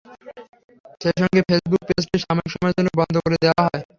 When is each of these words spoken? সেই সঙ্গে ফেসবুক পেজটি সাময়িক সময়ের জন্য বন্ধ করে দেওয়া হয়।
সেই 1.01 1.15
সঙ্গে 1.19 1.41
ফেসবুক 1.47 1.81
পেজটি 1.87 2.17
সাময়িক 2.19 2.49
সময়ের 2.53 2.75
জন্য 2.77 2.89
বন্ধ 2.99 3.15
করে 3.25 3.37
দেওয়া 3.43 3.61
হয়। 3.65 3.81